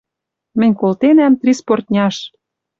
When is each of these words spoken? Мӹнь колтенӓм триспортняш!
Мӹнь 0.59 0.75
колтенӓм 0.81 1.33
триспортняш! 1.39 2.15